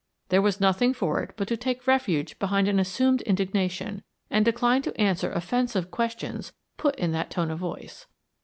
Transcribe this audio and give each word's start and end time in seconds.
There 0.29 0.41
was 0.41 0.59
nothing 0.59 0.95
for 0.95 1.21
it 1.21 1.33
but 1.37 1.47
to 1.49 1.55
take 1.55 1.85
refuge 1.85 2.39
behind 2.39 2.67
an 2.67 2.79
assumed 2.79 3.21
indignation, 3.21 4.01
and 4.31 4.43
decline 4.43 4.81
to 4.81 4.99
answer 4.99 5.31
offensive 5.31 5.91
questions 5.91 6.53
put 6.75 6.95
in 6.95 7.11
that 7.11 7.29
tone 7.29 7.51
of 7.51 7.59
voice. 7.59 8.07